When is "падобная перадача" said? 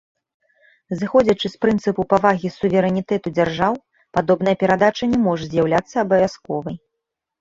4.19-5.05